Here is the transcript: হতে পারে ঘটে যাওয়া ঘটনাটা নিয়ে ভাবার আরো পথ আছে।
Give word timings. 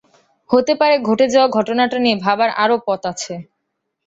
হতে 0.49 0.73
পারে 0.79 0.95
ঘটে 1.07 1.25
যাওয়া 1.33 1.47
ঘটনাটা 1.57 1.97
নিয়ে 2.03 2.17
ভাবার 2.25 2.49
আরো 2.63 2.75
পথ 2.87 3.01
আছে। 3.11 3.33